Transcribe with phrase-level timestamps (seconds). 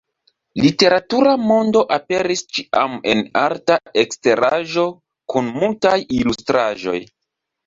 [0.61, 4.87] Literatura Mondo aperis ĉiam en arta eksteraĵo
[5.35, 6.99] kun multaj ilustraĵoj.